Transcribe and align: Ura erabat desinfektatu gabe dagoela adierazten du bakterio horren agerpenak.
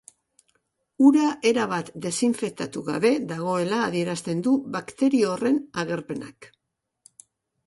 Ura 1.09 1.25
erabat 1.49 1.91
desinfektatu 2.05 2.83
gabe 2.87 3.11
dagoela 3.33 3.83
adierazten 3.91 4.43
du 4.49 4.55
bakterio 4.79 5.31
horren 5.37 5.61
agerpenak. 5.85 6.51